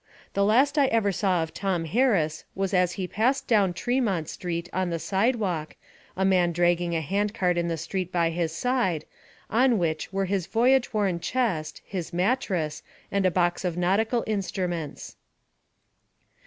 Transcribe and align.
The 0.33 0.43
last 0.43 0.79
I 0.79 0.87
ever 0.87 1.11
saw 1.11 1.43
of 1.43 1.53
Tom 1.53 1.85
Harris 1.85 2.43
was 2.55 2.73
as 2.73 2.93
he 2.93 3.05
passed 3.07 3.45
down 3.45 3.71
Tremont 3.71 4.27
Street 4.29 4.67
on 4.73 4.89
the 4.89 4.97
sidewalk, 4.97 5.75
a 6.17 6.25
man 6.25 6.51
dragging 6.51 6.95
a 6.95 7.01
hand 7.01 7.35
cart 7.35 7.55
in 7.55 7.67
the 7.67 7.77
street 7.77 8.11
by 8.11 8.31
his 8.31 8.51
side, 8.51 9.05
on 9.51 9.77
which 9.77 10.11
were 10.11 10.25
his 10.25 10.47
voyage 10.47 10.91
worn 10.91 11.19
chest, 11.19 11.83
his 11.85 12.13
mattress, 12.13 12.81
and 13.11 13.27
a 13.27 13.29
box 13.29 13.63
of 13.63 13.77
nautical 13.77 14.23
instruments. 14.25 15.17